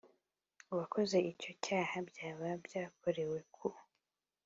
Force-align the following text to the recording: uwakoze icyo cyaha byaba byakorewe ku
uwakoze 0.71 1.17
icyo 1.31 1.51
cyaha 1.63 1.95
byaba 2.09 2.49
byakorewe 2.65 3.39
ku 3.55 3.67